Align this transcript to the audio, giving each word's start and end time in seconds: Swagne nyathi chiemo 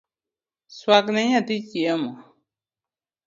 Swagne 0.77 1.21
nyathi 1.29 1.55
chiemo 1.67 2.11